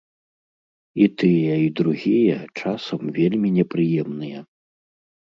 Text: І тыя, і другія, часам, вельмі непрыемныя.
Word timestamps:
І 1.03 1.07
тыя, 1.23 1.57
і 1.63 1.67
другія, 1.79 2.37
часам, 2.63 3.01
вельмі 3.19 3.49
непрыемныя. 3.59 4.39